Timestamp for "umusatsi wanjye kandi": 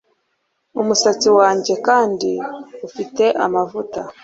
0.81-2.31